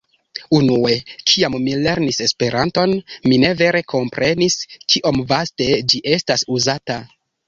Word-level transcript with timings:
Unue, 0.59 0.93
kiam 1.31 1.57
mi 1.65 1.73
lernis 1.81 2.17
Esperanton, 2.25 2.93
mi 3.31 3.37
ne 3.43 3.51
vere 3.59 3.81
komprenis 3.93 4.55
kiom 4.95 5.21
vaste 5.33 5.69
ĝi 5.93 6.01
estas 6.15 6.47
uzata. 6.57 6.97